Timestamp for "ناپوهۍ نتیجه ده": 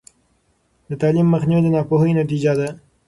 1.75-2.69